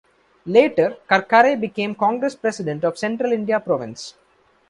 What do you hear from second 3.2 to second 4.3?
India Province.